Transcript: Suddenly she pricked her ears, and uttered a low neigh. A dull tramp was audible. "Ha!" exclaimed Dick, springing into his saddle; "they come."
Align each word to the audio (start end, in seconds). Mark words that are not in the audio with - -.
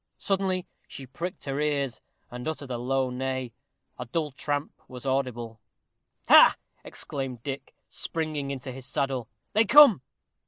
Suddenly 0.17 0.65
she 0.87 1.05
pricked 1.05 1.45
her 1.45 1.59
ears, 1.59 2.01
and 2.31 2.47
uttered 2.47 2.71
a 2.71 2.79
low 2.79 3.11
neigh. 3.11 3.53
A 3.99 4.07
dull 4.07 4.31
tramp 4.31 4.73
was 4.87 5.05
audible. 5.05 5.59
"Ha!" 6.27 6.55
exclaimed 6.83 7.43
Dick, 7.43 7.75
springing 7.87 8.49
into 8.49 8.71
his 8.71 8.87
saddle; 8.87 9.29
"they 9.53 9.63
come." 9.65 10.01